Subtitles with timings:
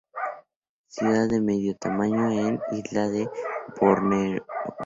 [0.87, 3.29] Ciudad de mediano tamaño en la isla de
[3.79, 4.43] Borneo.